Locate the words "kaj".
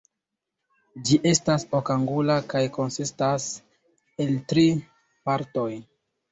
2.55-2.63